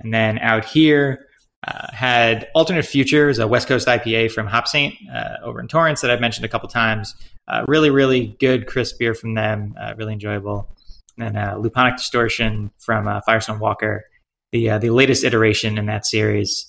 [0.00, 1.26] And then out here,
[1.66, 6.00] uh, had Alternate Futures, a West Coast IPA from Hop Saint uh, over in Torrance
[6.00, 7.14] that I've mentioned a couple times.
[7.48, 9.74] Uh, really, really good crisp beer from them.
[9.78, 10.74] Uh, really enjoyable.
[11.18, 14.04] And then uh, Luponic Distortion from uh, Firestone Walker,
[14.52, 16.66] the the latest iteration in that series.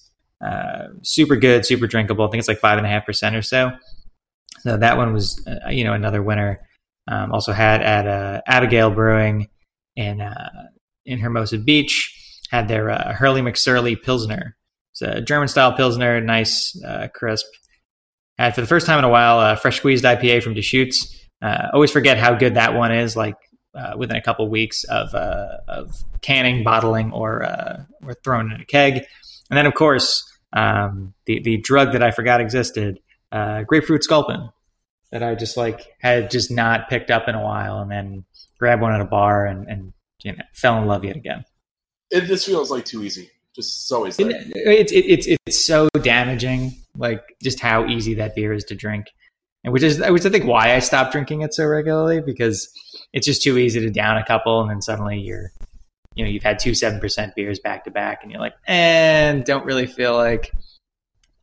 [1.03, 2.25] super good, super drinkable.
[2.25, 3.71] I think it's like five and a half percent or so.
[4.61, 6.59] So that one was, you know, another winner.
[7.07, 9.49] Um, also had at Abigail Brewing
[9.95, 10.21] in
[11.05, 14.55] in Hermosa Beach had their Hurley McSurley Pilsner,
[14.91, 17.47] it's a German style Pilsner, nice, uh, crisp.
[18.37, 21.17] Had for the first time in a while, a fresh squeezed IPA from Deschutes.
[21.41, 23.15] Uh, always forget how good that one is.
[23.15, 23.35] Like
[23.73, 28.61] uh, within a couple weeks of uh, of canning, bottling, or uh, or thrown in
[28.61, 29.05] a keg,
[29.49, 32.99] and then of course um, the the drug that I forgot existed,
[33.31, 34.49] uh, grapefruit sculpin,
[35.11, 38.25] that I just like had just not picked up in a while, and then
[38.59, 41.45] grabbed one at a bar and, and you know fell in love yet again.
[42.09, 44.23] It just feels like too easy just so easy.
[44.23, 49.07] It's it's it's so damaging, like just how easy that beer is to drink,
[49.63, 52.71] and which is which I think why I stopped drinking it so regularly because
[53.13, 55.51] it's just too easy to down a couple and then suddenly you're,
[56.15, 59.43] you know, you've had two seven percent beers back to back and you're like, and
[59.43, 60.51] don't really feel like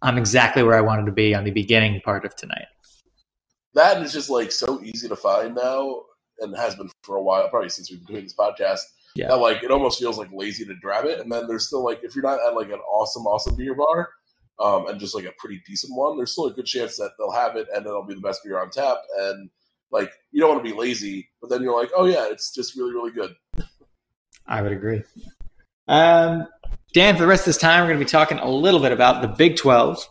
[0.03, 2.67] I'm exactly where I wanted to be on the beginning part of tonight.
[3.75, 6.03] That is just like so easy to find now
[6.41, 8.81] and has been for a while, probably since we've been doing this podcast
[9.19, 9.29] yeah.
[9.29, 11.21] That like it almost feels like lazy to grab it.
[11.21, 14.11] And then there's still like if you're not at like an awesome, awesome beer bar,
[14.61, 17.33] um, and just like a pretty decent one, there's still a good chance that they'll
[17.33, 18.99] have it and it'll be the best beer on tap.
[19.19, 19.51] And
[19.91, 22.77] like you don't want to be lazy, but then you're like, oh yeah, it's just
[22.77, 23.35] really, really good.
[24.47, 25.03] I would agree.
[25.89, 26.47] Um,
[26.95, 28.93] Dan, for the rest of this time, we're going to be talking a little bit
[28.93, 30.09] about the Big 12,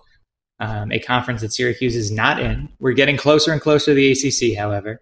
[0.60, 2.70] um, a conference that Syracuse is not in.
[2.80, 5.02] We're getting closer and closer to the ACC, however.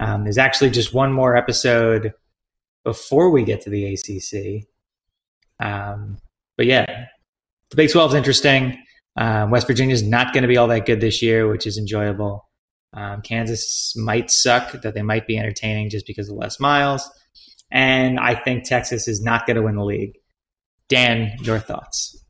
[0.00, 2.12] Um, there's actually just one more episode
[2.82, 4.66] before we get to the ACC.
[5.64, 6.18] Um,
[6.56, 7.06] but yeah,
[7.70, 8.82] the Big 12 is interesting.
[9.16, 11.78] Um, West Virginia is not going to be all that good this year, which is
[11.78, 12.48] enjoyable.
[12.92, 17.08] Um, Kansas might suck, that they might be entertaining just because of Les Miles.
[17.70, 20.14] And I think Texas is not going to win the league.
[20.88, 22.24] Dan, your thoughts?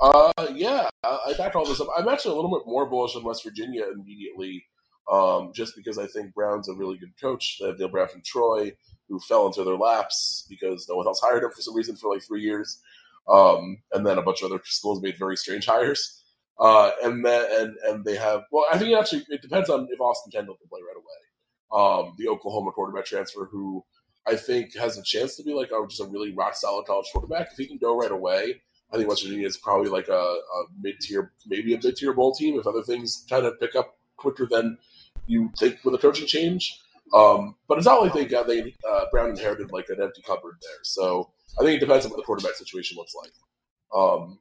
[0.00, 1.88] Uh, yeah, I, I backed all this up.
[1.96, 4.64] I'm actually a little bit more bullish on West Virginia immediately,
[5.10, 7.58] um, just because I think Brown's a really good coach.
[7.60, 8.72] They have Neal Brown from Troy
[9.08, 12.12] who fell into their laps because no one else hired him for some reason for
[12.12, 12.80] like three years.
[13.28, 16.22] Um, and then a bunch of other schools made very strange hires.
[16.58, 20.00] Uh, and then and and they have well, I think actually it depends on if
[20.00, 22.06] Austin Kendall can play right away.
[22.08, 23.84] Um, the Oklahoma quarterback transfer, who
[24.26, 27.06] I think has a chance to be like a, just a really rock solid college
[27.12, 27.48] quarterback.
[27.52, 28.60] If he can go right away,
[28.92, 32.12] I think West Virginia is probably like a, a mid tier, maybe a mid tier
[32.12, 34.78] bowl team if other things kind of pick up quicker than
[35.26, 36.80] you think with a coaching change.
[37.14, 40.56] Um, but it's not like they got they uh, Brown inherited like an empty cupboard
[40.60, 40.78] there.
[40.82, 43.32] So I think it depends on what the quarterback situation looks like.
[43.94, 44.40] Um,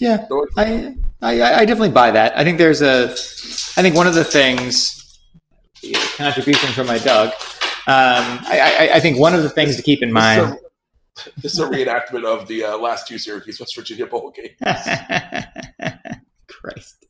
[0.00, 2.36] yeah, so I, I, I definitely buy that.
[2.36, 4.98] I think there's a, I think one of the things,
[6.16, 7.32] contribution from my dog.
[7.86, 10.56] Um, I, I, I, think one of the things to keep in mind.
[11.36, 14.56] This is a, reenactment of the uh, last two Syracuse West Virginia bowl games.
[16.48, 17.06] Christ.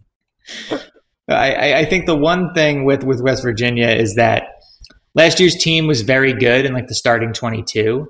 [1.29, 4.45] I, I think the one thing with, with West Virginia is that
[5.15, 8.09] last year's team was very good in like the starting 22,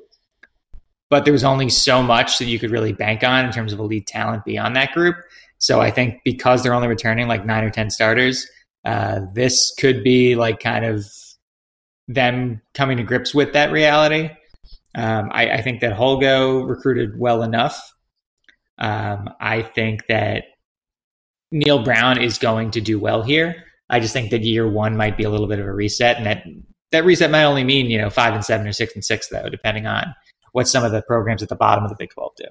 [1.11, 3.81] but there was only so much that you could really bank on in terms of
[3.81, 5.17] elite talent beyond that group.
[5.59, 8.47] So I think because they're only returning like nine or 10 starters,
[8.85, 11.05] uh, this could be like kind of
[12.15, 14.31] them coming to grips with that reality.
[14.95, 17.95] Um, I, I, think that Holgo recruited well enough.
[18.79, 20.45] Um, I think that
[21.51, 23.65] Neil Brown is going to do well here.
[23.89, 26.27] I just think that year one might be a little bit of a reset, and
[26.27, 26.45] that
[26.91, 29.49] that reset might only mean you know five and seven or six and six though,
[29.49, 30.15] depending on
[30.53, 32.47] what some of the programs at the bottom of the Big Twelve do.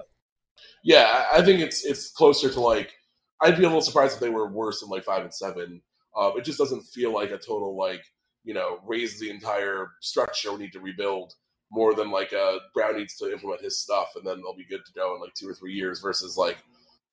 [0.84, 2.92] Yeah, I think it's it's closer to like
[3.40, 5.82] I'd be a little surprised if they were worse than like five and seven.
[6.16, 8.04] Um, it just doesn't feel like a total like
[8.44, 10.52] you know raise the entire structure.
[10.52, 11.34] We need to rebuild
[11.70, 14.84] more than like uh, Brown needs to implement his stuff, and then they'll be good
[14.84, 16.00] to go in like two or three years.
[16.00, 16.58] Versus like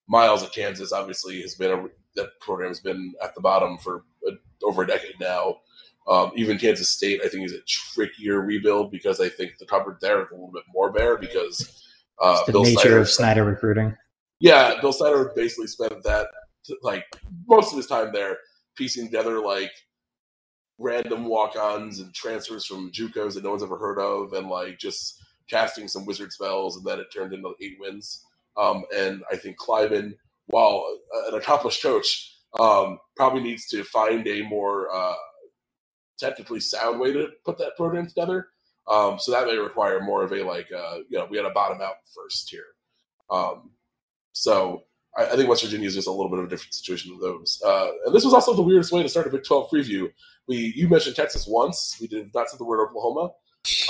[0.07, 4.31] Miles at Kansas obviously has been a that program's been at the bottom for a,
[4.63, 5.57] over a decade now.
[6.07, 9.97] Um, even Kansas State, I think, is a trickier rebuild because I think the cupboard
[10.01, 11.83] there is a little bit more bare because
[12.19, 13.95] uh, the Bill nature Snyder, of Snyder recruiting.
[14.39, 16.27] Yeah, Bill Snyder basically spent that
[16.81, 17.05] like
[17.47, 18.37] most of his time there
[18.75, 19.71] piecing together like
[20.79, 25.21] random walk-ons and transfers from JUCOs that no one's ever heard of, and like just
[25.49, 28.25] casting some wizard spells, and then it turned into eight wins.
[28.57, 30.13] Um, and I think Klieman,
[30.47, 30.85] while
[31.27, 35.15] an accomplished coach, um, probably needs to find a more uh,
[36.17, 38.47] technically sound way to put that program together.
[38.87, 41.51] Um, so that may require more of a like, uh, you know, we had a
[41.51, 42.65] bottom out first here.
[43.29, 43.71] Um,
[44.33, 44.83] so
[45.17, 47.19] I, I, think West Virginia is just a little bit of a different situation than
[47.19, 47.61] those.
[47.65, 50.09] Uh, and this was also the weirdest way to start a Big 12 preview.
[50.47, 51.97] We you mentioned Texas once.
[51.99, 53.31] We did not say the word Oklahoma.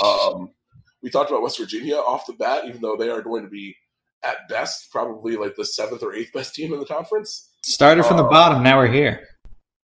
[0.04, 0.50] Um,
[1.02, 3.76] we talked about West Virginia off the bat, even though they are going to be
[4.22, 7.50] at best probably like the seventh or eighth best team in the conference.
[7.64, 8.62] Started from um, the bottom.
[8.62, 9.26] Now we're here.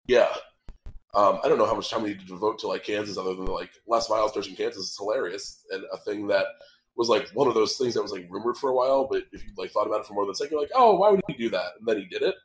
[0.07, 0.27] Yeah.
[1.13, 3.33] Um, I don't know how much time we need to devote to like Kansas, other
[3.33, 6.45] than like Les Miles coaching Kansas is hilarious and a thing that
[6.97, 9.07] was like one of those things that was like rumored for a while.
[9.09, 10.95] But if you like thought about it for more than a second, you're like, oh,
[10.95, 11.73] why would he do that?
[11.79, 12.35] And then he did it.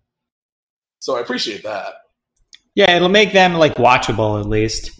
[0.99, 1.95] So I appreciate that.
[2.75, 4.93] Yeah, it'll make them like watchable at least.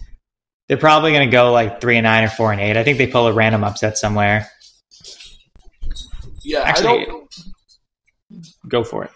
[0.67, 2.77] They're probably going to go like three and nine or four and eight.
[2.77, 4.47] I think they pull a random upset somewhere.
[6.43, 7.07] Yeah, actually,
[8.67, 9.11] go for it.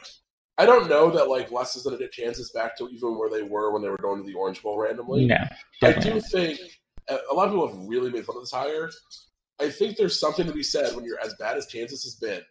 [0.58, 3.30] I don't know that like Les is going to get chances back to even where
[3.30, 5.26] they were when they were going to the Orange Bowl randomly.
[5.26, 5.38] No,
[5.84, 6.24] I do not.
[6.24, 6.60] think
[7.10, 8.90] uh, a lot of people have really made fun of this hire.
[9.60, 12.42] I think there's something to be said when you're as bad as Kansas has been.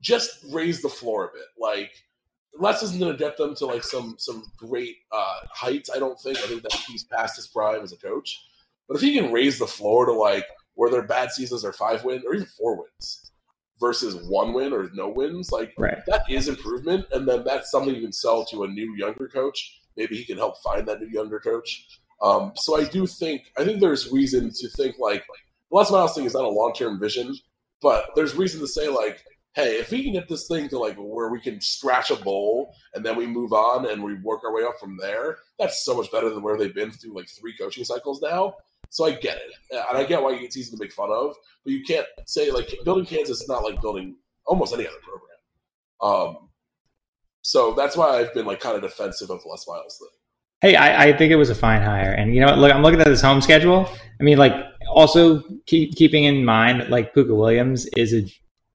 [0.00, 1.46] Just raise the floor a bit.
[1.58, 1.92] Like
[2.58, 5.90] Les isn't going to get them to like some some great uh, heights.
[5.94, 6.38] I don't think.
[6.38, 8.44] I think that he's past his prime as a coach.
[8.88, 12.04] But if he can raise the floor to like where their bad seasons are five
[12.04, 13.30] wins or even four wins,
[13.80, 16.04] versus one win or no wins, like right.
[16.06, 17.06] that is improvement.
[17.12, 19.80] And then that's something you can sell to a new younger coach.
[19.96, 21.86] Maybe he can help find that new younger coach.
[22.22, 26.14] Um, so I do think I think there's reason to think like, like Les Miles
[26.14, 27.34] thing is not a long term vision,
[27.80, 29.22] but there's reason to say like,
[29.54, 32.74] hey, if we can get this thing to like where we can scratch a bowl
[32.94, 35.96] and then we move on and we work our way up from there, that's so
[35.96, 38.54] much better than where they've been through like three coaching cycles now.
[38.90, 41.72] So I get it, and I get why it's easy to make fun of, but
[41.72, 45.30] you can't say like building Kansas is not like building almost any other program.
[46.00, 46.48] Um,
[47.42, 50.08] so that's why I've been like kind of defensive of Les Miles thing.
[50.60, 53.00] Hey, I, I, think it was a fine hire, and you know, look, I'm looking
[53.00, 53.88] at this home schedule.
[54.20, 54.52] I mean, like,
[54.94, 58.24] also keep, keeping in mind that like Pooka Williams is a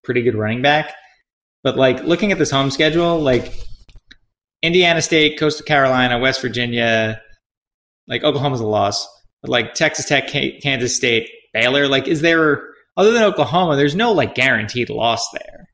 [0.04, 0.94] pretty good running back,
[1.64, 3.54] but like looking at this home schedule, like
[4.62, 7.22] Indiana State, Coastal Carolina, West Virginia,
[8.08, 9.08] like Oklahoma's a loss
[9.46, 11.88] but like Texas Tech, Kansas State, Baylor?
[11.88, 13.76] Like, is there other than Oklahoma?
[13.76, 15.70] There's no like guaranteed loss there.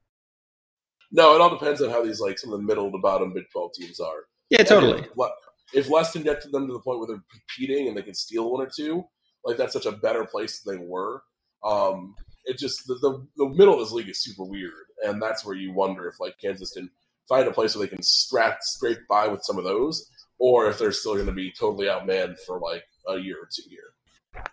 [1.12, 3.45] No, it all depends on how these like some of the middle to bottom Big
[3.51, 4.25] Twelve teams are.
[4.49, 4.99] Yeah, totally.
[4.99, 8.13] If, if Les get to them to the point where they're competing and they can
[8.13, 9.06] steal one or two,
[9.45, 11.23] like that's such a better place than they were.
[11.63, 14.71] Um, it just the, the, the middle of this league is super weird,
[15.04, 16.89] and that's where you wonder if like Kansas can
[17.30, 20.80] find a place where they can scrap scrape by with some of those, or if
[20.80, 24.45] they're still going to be totally outmanned for like a year or two here.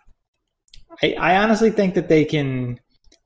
[1.01, 2.79] I, I honestly think that they can.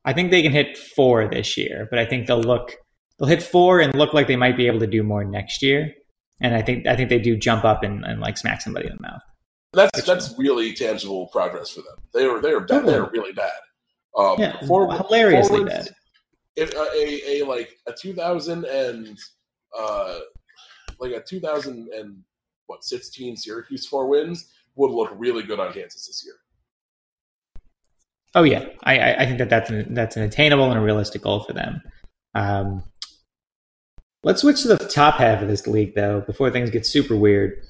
[0.06, 2.76] I think they can hit four this year, but I think they'll look
[3.18, 5.92] they'll hit four and look like they might be able to do more next year.
[6.40, 8.96] And I think I think they do jump up and, and like smack somebody in
[8.96, 9.22] the mouth.
[9.74, 11.96] That's that's really tangible progress for them.
[12.12, 13.52] They were they were bad, they were really bad.
[14.16, 15.88] Um, yeah, four, hilariously four bad.
[16.56, 19.18] If uh, a, a like a two thousand and
[19.76, 20.20] uh,
[21.00, 22.22] like a two thousand and
[22.66, 26.34] what sixteen Syracuse four wins would look really good on Kansas this year.
[28.36, 31.44] Oh yeah, I, I think that that's an, that's an attainable and a realistic goal
[31.44, 31.80] for them.
[32.34, 32.82] Um,
[34.24, 37.64] let's switch to the top half of this league though before things get super weird.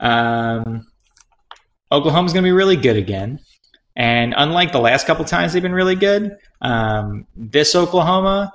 [0.00, 0.86] Um,
[1.92, 3.40] Oklahoma's going to be really good again,
[3.96, 8.52] and unlike the last couple times they've been really good, um, this Oklahoma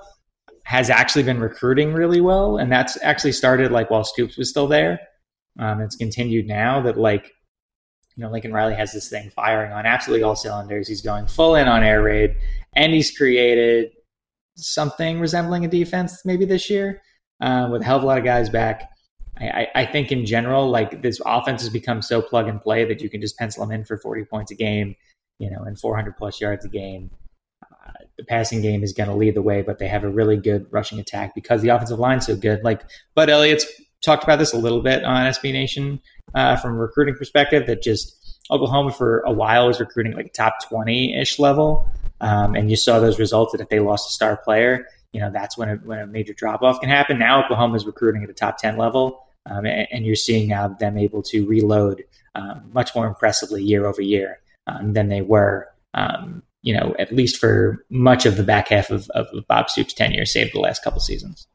[0.64, 4.68] has actually been recruiting really well, and that's actually started like while Stoops was still
[4.68, 5.00] there.
[5.60, 7.32] Um, it's continued now that like
[8.16, 10.88] you know, Lincoln Riley has this thing firing on absolutely all cylinders.
[10.88, 12.36] He's going full in on air raid,
[12.76, 13.92] and he's created
[14.56, 17.02] something resembling a defense maybe this year
[17.42, 18.90] uh, with a hell of a lot of guys back.
[19.38, 23.02] I, I, think in general, like this offense has become so plug and play that
[23.02, 24.96] you can just pencil them in for 40 points a game,
[25.40, 27.12] you know, and 400 plus yards a game.
[27.64, 30.38] Uh, the passing game is going to lead the way, but they have a really
[30.38, 32.64] good rushing attack because the offensive line's so good.
[32.64, 33.66] Like Bud Elliott's
[34.04, 36.00] talked about this a little bit on SB Nation
[36.34, 40.56] uh, from a recruiting perspective that just Oklahoma for a while was recruiting like top
[40.70, 41.90] 20 ish level.
[42.22, 45.32] Um, and you saw those results that if they lost a star player, you know
[45.32, 47.18] that's when a, when a major drop off can happen.
[47.18, 50.98] Now Oklahoma is recruiting at a top ten level, um, and, you're seeing now them
[50.98, 52.04] able to reload
[52.34, 55.68] um, much more impressively year over year um, than they were.
[55.94, 59.94] Um, you know, at least for much of the back half of, of Bob Stoops'
[59.94, 61.48] tenure, save the last couple seasons.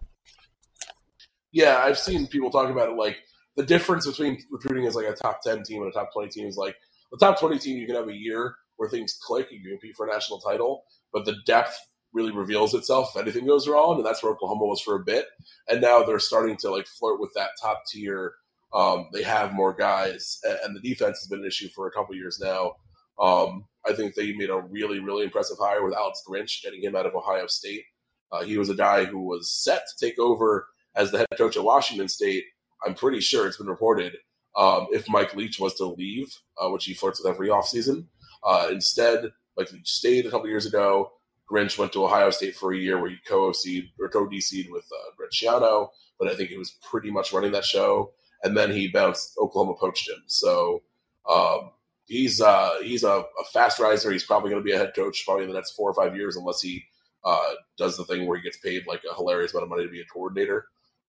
[1.53, 3.19] Yeah, I've seen people talk about it like
[3.57, 6.47] the difference between recruiting as like a top ten team and a top twenty team
[6.47, 6.77] is like
[7.11, 9.97] the top twenty team you can have a year where things click, and you compete
[9.97, 11.77] for a national title, but the depth
[12.13, 15.27] really reveals itself if anything goes wrong, and that's where Oklahoma was for a bit.
[15.69, 18.35] And now they're starting to like flirt with that top tier.
[18.73, 22.15] Um, they have more guys, and the defense has been an issue for a couple
[22.15, 22.73] years now.
[23.21, 26.97] Um, I think they made a really, really impressive hire with Alex Grinch, getting him
[26.97, 27.85] out of Ohio State.
[28.33, 31.57] Uh, he was a guy who was set to take over as the head coach
[31.57, 32.45] at Washington State.
[32.87, 34.17] I'm pretty sure it's been reported
[34.57, 38.07] um, if Mike Leach was to leave, uh, which he flirts with every offseason.
[38.45, 41.13] Uh, instead, Mike Leach stayed a couple years ago.
[41.51, 45.87] Grinch went to Ohio State for a year where he co-OC'd or co-DC'd with uh,
[46.19, 48.13] but I think he was pretty much running that show.
[48.43, 49.37] And then he bounced.
[49.39, 50.23] Oklahoma poached him.
[50.27, 50.83] So
[51.29, 51.71] um,
[52.07, 54.11] he's uh, he's a, a, fast riser.
[54.11, 56.17] He's probably going to be a head coach probably in the next four or five
[56.17, 56.85] years, unless he
[57.25, 59.91] uh, does the thing where he gets paid like a hilarious amount of money to
[59.91, 60.67] be a coordinator.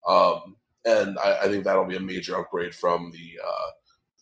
[0.07, 3.69] Um, and I, I, think that'll be a major upgrade from the uh,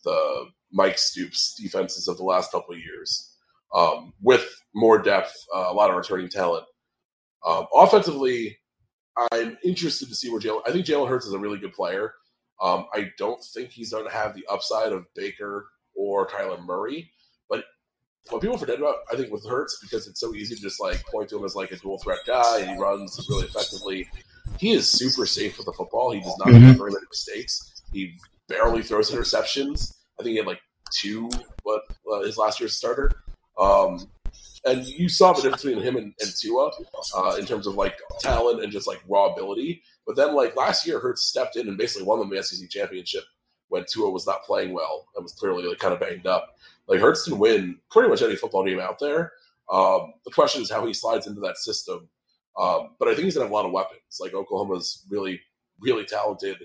[0.04, 3.34] the Mike Stoops defenses of the last couple of years
[3.74, 6.64] um, with more depth, uh, a lot of returning talent.
[7.46, 8.58] Um, offensively,
[9.32, 10.62] I'm interested to see where Jalen.
[10.66, 12.12] I think Jalen Hurts is a really good player.
[12.60, 17.10] Um, I don't think he's going to have the upside of Baker or Kyler Murray,
[17.48, 17.64] but
[18.30, 21.04] what people forget about, I think, with Hurts because it's so easy to just like
[21.06, 24.08] point to him as like a dual threat guy and he runs really effectively.
[24.58, 26.10] He is super safe with the football.
[26.10, 26.68] He does not mm-hmm.
[26.68, 27.82] make very many mistakes.
[27.92, 28.14] He
[28.48, 29.94] barely throws interceptions.
[30.18, 30.60] I think he had like
[30.92, 31.30] two
[31.64, 33.12] but uh, his last year's starter.
[33.58, 34.08] Um,
[34.64, 36.70] and you saw the difference between him and, and Tua
[37.16, 39.82] uh, in terms of like talent and just like raw ability.
[40.06, 43.24] But then like last year, Hurts stepped in and basically won the SEC championship
[43.68, 46.56] when Tua was not playing well and was clearly like kind of banged up.
[46.86, 49.32] Like Hurts can win pretty much any football game out there.
[49.70, 52.08] Um, the question is how he slides into that system.
[52.58, 54.18] Um, but I think he's gonna have a lot of weapons.
[54.20, 55.40] Like Oklahoma's really,
[55.80, 56.56] really talented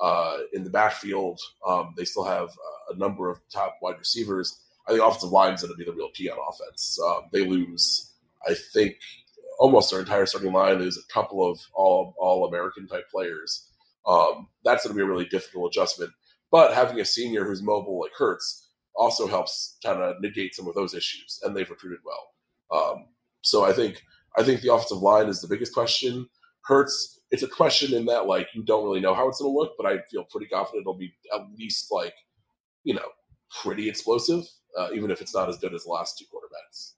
[0.00, 1.40] uh, in the backfield.
[1.66, 4.60] Um, they still have uh, a number of top wide receivers.
[4.86, 6.98] I think offensive line is going to be the real key on offense.
[7.04, 8.12] Um, they lose,
[8.48, 8.96] I think,
[9.58, 13.68] almost their entire starting line is a couple of all all American type players.
[14.06, 16.12] Um, that's going to be a really difficult adjustment.
[16.50, 20.74] But having a senior who's mobile like Hurts also helps kind of negate some of
[20.74, 22.28] those issues, and they've recruited well.
[22.72, 23.06] Um,
[23.42, 24.02] so I think
[24.36, 26.28] I think the offensive line is the biggest question.
[26.64, 29.58] Hurts, it's a question in that like you don't really know how it's going to
[29.58, 32.14] look, but I feel pretty confident it'll be at least like
[32.84, 33.08] you know
[33.62, 34.44] pretty explosive
[34.78, 36.92] uh, even if it's not as good as the last two quarterbacks.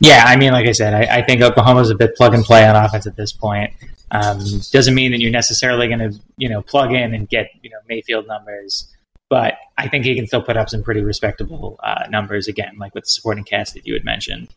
[0.00, 2.66] Yeah, I mean, like I said, I, I think Oklahoma's a bit plug and play
[2.66, 3.72] on offense at this point.
[4.10, 4.38] Um,
[4.70, 7.76] doesn't mean that you're necessarily going to, you know, plug in and get, you know,
[7.88, 8.94] Mayfield numbers,
[9.28, 12.94] but I think he can still put up some pretty respectable uh, numbers again, like
[12.94, 14.48] with the supporting cast that you had mentioned.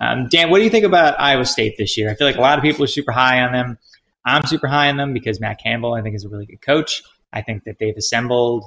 [0.00, 2.10] Um, Dan, what do you think about Iowa State this year?
[2.10, 3.78] I feel like a lot of people are super high on them.
[4.24, 7.02] I'm super high on them because Matt Campbell, I think, is a really good coach.
[7.32, 8.66] I think that they've assembled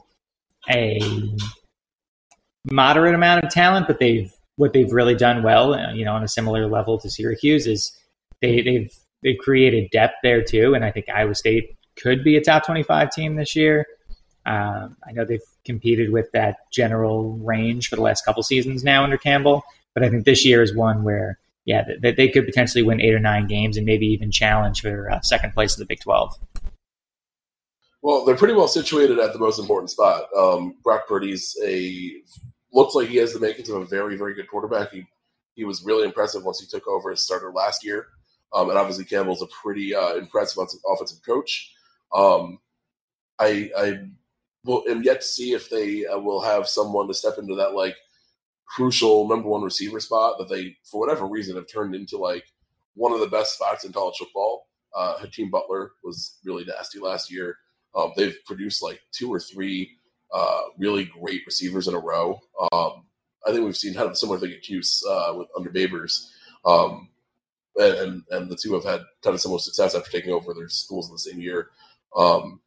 [0.69, 0.99] a
[2.71, 6.23] moderate amount of talent, but they've what they've really done well, uh, you know, on
[6.23, 7.91] a similar level to Syracuse is
[8.41, 12.41] they, they've they've created depth there too, and I think Iowa State could be a
[12.41, 13.85] top twenty five team this year.
[14.45, 19.03] Um, I know they've competed with that general range for the last couple seasons now
[19.03, 22.83] under Campbell, but I think this year is one where yeah, that they could potentially
[22.83, 25.87] win eight or nine games and maybe even challenge for uh, second place in the
[25.87, 26.35] Big Twelve.
[28.03, 30.25] Well, they're pretty well situated at the most important spot.
[30.37, 32.21] Um, Brock Purdy's a
[32.75, 34.91] looks like he has the makings of a very, very good quarterback.
[34.91, 35.07] He
[35.55, 38.07] he was really impressive once he took over as starter last year.
[38.53, 41.73] Um, and obviously Campbell's a pretty uh, impressive offensive coach.
[42.13, 42.59] Um,
[43.39, 43.99] I, I
[44.65, 47.73] will, am yet to see if they uh, will have someone to step into that
[47.73, 47.95] like
[48.65, 52.43] crucial number one receiver spot that they, for whatever reason, have turned into like
[52.95, 54.67] one of the best spots in college football.
[54.93, 57.57] Uh, Hakeem Butler was really nasty last year.
[57.95, 59.97] Um, they've produced like two or three
[60.33, 62.39] uh, really great receivers in a row.
[62.71, 63.05] Um,
[63.45, 66.29] I think we've seen kind of a similar thing at Cuse uh, with under Babers.
[66.65, 67.09] Um,
[67.77, 71.07] and, and the two have had kind of similar success after taking over their schools
[71.07, 71.69] in the same year.
[72.15, 72.61] Um,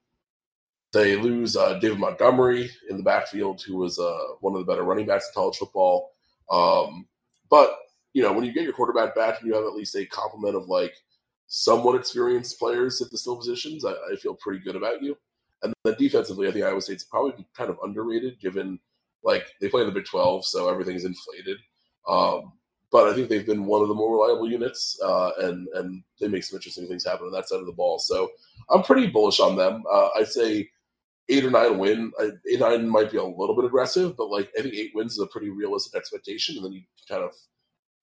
[0.93, 4.85] they lose uh, David Montgomery in the backfield, who was uh, one of the better
[4.85, 6.13] running backs in college football.
[6.51, 7.07] Um,
[7.51, 7.77] but
[8.13, 10.57] you know, when you get your quarterback back and you have at least a complement
[10.57, 10.95] of like
[11.47, 15.17] somewhat experienced players at the skill positions, I, I feel pretty good about you.
[15.63, 18.79] And then defensively, I think Iowa State's probably kind of underrated given
[19.25, 21.59] like they play in the Big 12, so everything's inflated.
[22.07, 22.53] Um,
[22.91, 26.29] but I think they've been one of the more reliable units, uh, and and they
[26.29, 27.99] make some interesting things happen on that side of the ball.
[27.99, 28.31] So
[28.71, 29.83] I'm pretty bullish on them.
[29.91, 30.71] Uh, I'd say
[31.29, 32.13] eight or nine win.
[32.51, 35.19] Eight nine might be a little bit aggressive, but like I think eight wins is
[35.21, 37.35] a pretty realistic expectation, and then you kind of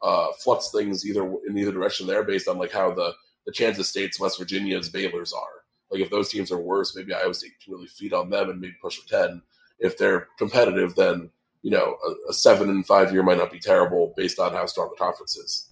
[0.04, 3.14] uh, flux things either in either direction there based on like how the
[3.48, 5.65] the Kansas States, West Virginias, Baylor's are.
[5.92, 8.60] Like if those teams are worse, maybe Iowa State can really feed on them and
[8.60, 9.42] maybe push for ten.
[9.80, 11.30] If they're competitive, then
[11.62, 14.66] you know a, a seven and five year might not be terrible based on how
[14.66, 15.70] strong the conference is.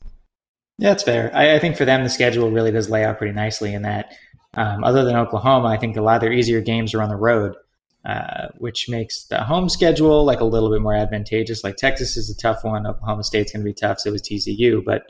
[0.77, 1.31] Yeah, that's fair.
[1.33, 4.13] I, I think for them the schedule really does lay out pretty nicely in that.
[4.55, 7.15] Um, other than Oklahoma, I think a lot of their easier games are on the
[7.15, 7.55] road,
[8.05, 11.63] uh, which makes the home schedule like a little bit more advantageous.
[11.63, 12.85] Like Texas is a tough one.
[12.85, 13.99] Oklahoma State's going to be tough.
[13.99, 15.03] So is TCU, but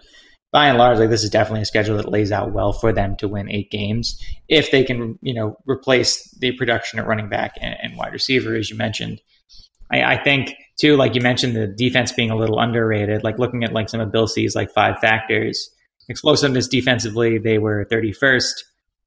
[0.53, 3.15] by and large, like this is definitely a schedule that lays out well for them
[3.17, 7.55] to win eight games if they can, you know, replace the production at running back
[7.59, 9.19] and, and wide receiver, as you mentioned.
[9.91, 13.23] I, I, think too, like you mentioned, the defense being a little underrated.
[13.23, 15.71] Like looking at like some of Bill C's like five factors,
[16.07, 18.53] explosiveness defensively, they were 31st,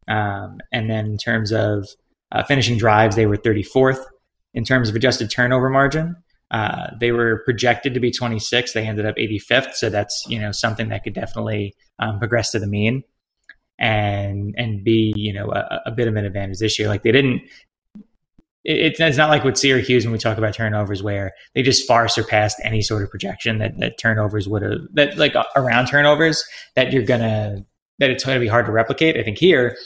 [0.09, 1.87] um, and then in terms of
[2.33, 4.05] uh, finishing drives, they were 34th.
[4.53, 6.17] In terms of adjusted turnover margin,
[6.51, 8.73] uh, they were projected to be 26.
[8.73, 9.75] They ended up 85th.
[9.75, 13.03] So that's you know something that could definitely um, progress to the mean
[13.79, 16.89] and and be you know a, a, bit of an advantage this year.
[16.89, 17.43] Like they didn't.
[18.65, 22.09] It, it's not like with Syracuse when we talk about turnovers where they just far
[22.09, 26.45] surpassed any sort of projection that, that turnovers would have that like around turnovers
[26.75, 27.65] that you're gonna
[27.99, 29.17] that it's going to be hard to replicate.
[29.17, 29.77] I think here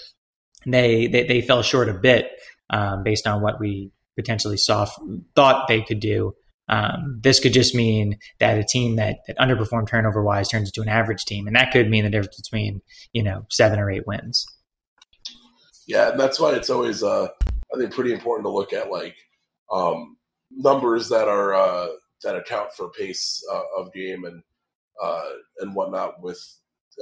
[0.67, 2.31] they they, they fell short a bit
[2.69, 4.87] um, based on what we potentially saw
[5.35, 6.35] thought they could do
[6.71, 10.81] um, this could just mean that a team that, that underperformed turnover wise turns into
[10.81, 12.81] an average team, and that could mean the difference between
[13.13, 14.47] you know seven or eight wins.
[15.87, 17.27] Yeah, and that's why it's always uh,
[17.75, 19.17] I think pretty important to look at like
[19.73, 20.17] um,
[20.51, 21.89] numbers that are uh,
[22.23, 24.41] that account for pace uh, of game and
[25.03, 26.41] uh, and whatnot with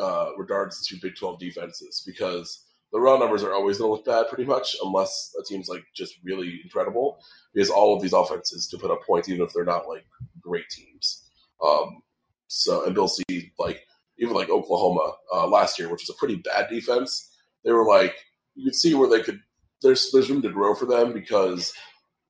[0.01, 4.05] uh, regards to Big Twelve defenses because the raw numbers are always going to look
[4.05, 7.19] bad pretty much unless a team's like just really incredible
[7.53, 10.07] because all of these offenses to put up points even if they're not like
[10.41, 11.29] great teams.
[11.65, 12.03] Um,
[12.47, 13.85] so and Bill C like
[14.19, 17.31] even like Oklahoma uh, last year, which was a pretty bad defense,
[17.65, 18.15] they were like
[18.55, 19.41] you could see where they could.
[19.83, 21.73] There's there's room to grow for them because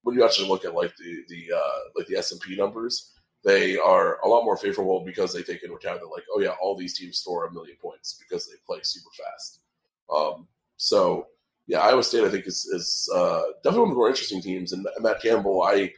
[0.02, 3.14] when you actually look at like the the uh, like the S and P numbers,
[3.44, 6.54] they are a lot more favorable because they take into account that like oh yeah
[6.60, 9.60] all these teams score a million points because they play super fast.
[10.14, 11.26] Um, so
[11.66, 14.72] yeah, Iowa State I think is, is uh, definitely one of the more interesting teams.
[14.72, 15.92] And, Matt Campbell, I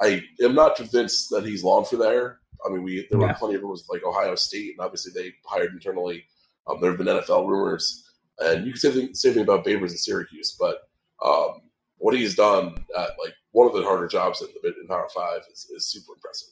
[0.00, 2.40] I am not convinced that he's long for there.
[2.66, 3.28] I mean, we there yeah.
[3.28, 6.24] were plenty of rumors like Ohio State, and obviously they hired internally.
[6.66, 8.04] Um, there have been NFL rumors,
[8.40, 10.56] and you can say the same thing about Babers and Syracuse.
[10.58, 10.78] But
[11.24, 11.60] um,
[11.98, 15.42] what he's done at like one of the harder jobs in, the in Power Five
[15.52, 16.48] is, is super impressive.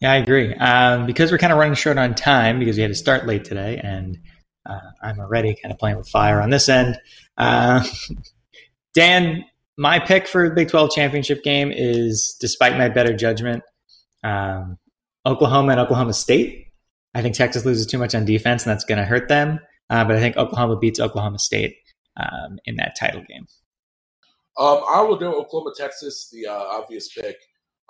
[0.00, 0.54] Yeah, I agree.
[0.54, 3.44] Um, because we're kind of running short on time because we had to start late
[3.44, 4.18] today, and
[4.68, 6.98] uh, I'm already kind of playing with fire on this end.
[7.36, 7.84] Uh,
[8.94, 9.44] Dan,
[9.76, 13.62] my pick for the Big 12 championship game is, despite my better judgment,
[14.24, 14.78] um,
[15.26, 16.68] Oklahoma and Oklahoma State.
[17.14, 19.60] I think Texas loses too much on defense, and that's going to hurt them.
[19.90, 21.76] Uh, but I think Oklahoma beats Oklahoma State
[22.16, 23.46] um, in that title game.
[24.58, 27.36] Um, I will go Oklahoma, Texas, the uh, obvious pick.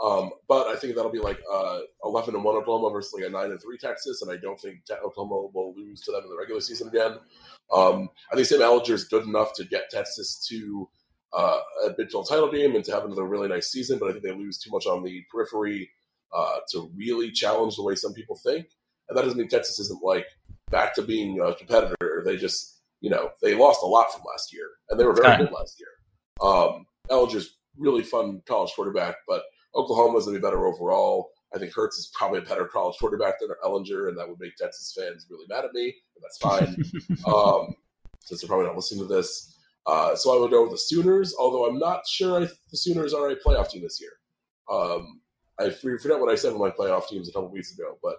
[0.02, 3.32] Um, but I think that'll be like uh, eleven and one Oklahoma versus like a
[3.32, 6.36] nine and three Texas, and I don't think Oklahoma will lose to them in the
[6.36, 7.18] regular season again.
[7.72, 10.88] Um, I think Sam Ehlinger is good enough to get Texas to
[11.32, 14.12] uh, a Big 12 title game and to have another really nice season, but I
[14.12, 15.90] think they lose too much on the periphery
[16.34, 18.66] uh, to really challenge the way some people think.
[19.08, 20.26] And that doesn't mean Texas isn't like
[20.70, 22.22] back to being a competitor.
[22.24, 25.36] They just, you know, they lost a lot from last year, and they were very
[25.36, 25.88] good last year.
[26.40, 29.42] Um, Ehlinger's really fun college quarterback, but
[29.76, 31.30] Oklahoma's going to be better overall.
[31.54, 34.56] I think Hurts is probably a better college quarterback than Ehlinger, and that would make
[34.56, 36.76] Texas fans really mad at me, and that's fine.
[37.32, 37.74] um,
[38.20, 39.54] since they're probably not listening to this.
[39.86, 43.14] Uh, so I would go with the Sooners, although I'm not sure I, the Sooners
[43.14, 44.10] are a playoff team this year.
[44.68, 45.20] Um,
[45.60, 48.16] I forget what I said with my playoff teams a couple weeks ago, but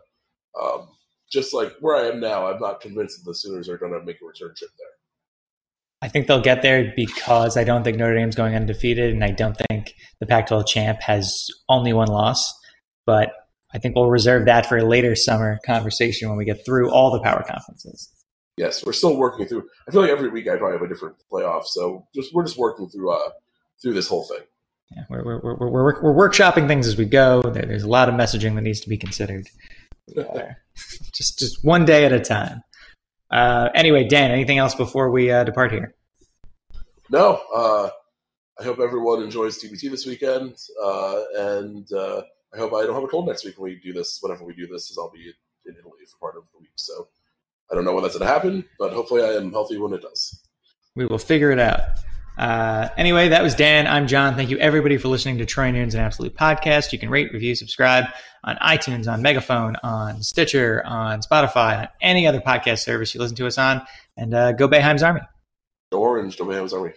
[0.59, 0.87] um,
[1.29, 4.03] just like where I am now, I'm not convinced that the Sooners are going to
[4.03, 4.87] make a return trip there.
[6.01, 9.31] I think they'll get there because I don't think Notre Dame's going undefeated, and I
[9.31, 12.53] don't think the Pac-12 champ has only one loss.
[13.05, 13.31] But
[13.73, 17.11] I think we'll reserve that for a later summer conversation when we get through all
[17.11, 18.11] the power conferences.
[18.57, 19.67] Yes, we're still working through.
[19.87, 22.57] I feel like every week I probably have a different playoff, so just we're just
[22.57, 23.29] working through uh
[23.81, 24.41] through this whole thing.
[24.95, 27.43] Yeah, we're we're we're, we're, we're workshopping things as we go.
[27.43, 29.47] There's a lot of messaging that needs to be considered.
[31.13, 32.63] just just one day at a time.
[33.29, 35.93] Uh, anyway, Dan, anything else before we uh, depart here?
[37.09, 37.41] No.
[37.53, 37.89] Uh,
[38.59, 42.23] I hope everyone enjoys TBT this weekend, uh, and uh,
[42.53, 44.17] I hope I don't have a cold next week when we do this.
[44.21, 45.31] Whenever we do this, as I'll be
[45.65, 46.71] in Italy for part of the week.
[46.75, 47.07] So
[47.71, 50.01] I don't know when that's going to happen, but hopefully I am healthy when it
[50.01, 50.41] does.
[50.95, 51.81] We will figure it out.
[52.37, 53.87] Uh, anyway, that was Dan.
[53.87, 54.35] I'm John.
[54.35, 56.93] Thank you everybody for listening to Troy Nunes and Absolute Podcast.
[56.93, 58.05] You can rate, review, subscribe
[58.43, 63.35] on iTunes, on Megaphone, on Stitcher, on Spotify, on any other podcast service you listen
[63.37, 63.81] to us on.
[64.15, 65.21] And uh, go Boeheim's Army.
[65.91, 66.93] Orange, go Boeheim's Army.